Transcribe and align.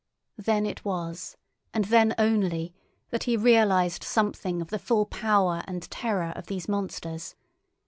Then 0.39 0.65
it 0.65 0.83
was, 0.83 1.37
and 1.75 1.85
then 1.85 2.15
only, 2.17 2.73
that 3.11 3.25
he 3.25 3.37
realised 3.37 4.03
something 4.03 4.59
of 4.59 4.69
the 4.69 4.79
full 4.79 5.05
power 5.05 5.61
and 5.67 5.83
terror 5.91 6.33
of 6.35 6.47
these 6.47 6.67
monsters. 6.67 7.35